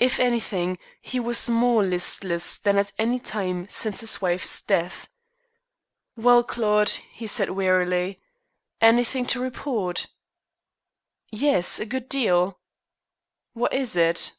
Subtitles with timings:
[0.00, 5.08] If anything, he was more listless than at any time since his wife's death.
[6.16, 8.20] "Well, Claude," he said wearily,
[8.80, 10.08] "anything to report?"
[11.30, 12.58] "Yes, a good deal."
[13.52, 14.32] "What is it?"